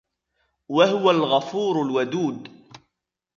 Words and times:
وهو 0.69 1.09
الغفور 1.11 1.81
الودود 1.85 2.49